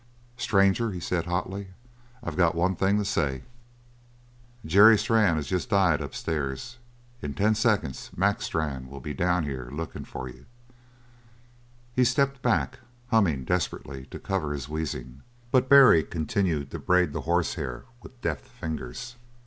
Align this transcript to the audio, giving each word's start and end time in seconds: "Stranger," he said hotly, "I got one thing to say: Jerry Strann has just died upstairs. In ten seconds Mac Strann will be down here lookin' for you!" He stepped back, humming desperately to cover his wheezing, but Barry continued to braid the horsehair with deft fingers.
"Stranger," 0.35 0.89
he 0.89 0.99
said 0.99 1.25
hotly, 1.27 1.67
"I 2.23 2.31
got 2.33 2.55
one 2.55 2.75
thing 2.75 2.97
to 2.97 3.05
say: 3.05 3.43
Jerry 4.65 4.97
Strann 4.97 5.35
has 5.35 5.45
just 5.45 5.69
died 5.69 6.01
upstairs. 6.01 6.79
In 7.21 7.35
ten 7.35 7.53
seconds 7.53 8.09
Mac 8.17 8.41
Strann 8.41 8.87
will 8.89 8.99
be 8.99 9.13
down 9.13 9.43
here 9.43 9.69
lookin' 9.71 10.05
for 10.05 10.27
you!" 10.27 10.47
He 11.93 12.03
stepped 12.03 12.41
back, 12.41 12.79
humming 13.11 13.43
desperately 13.45 14.07
to 14.07 14.17
cover 14.17 14.53
his 14.53 14.67
wheezing, 14.67 15.21
but 15.51 15.69
Barry 15.69 16.01
continued 16.01 16.71
to 16.71 16.79
braid 16.79 17.13
the 17.13 17.21
horsehair 17.21 17.85
with 18.01 18.19
deft 18.21 18.45
fingers. 18.47 19.17